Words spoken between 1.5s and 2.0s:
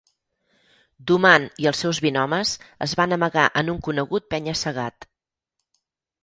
i els seus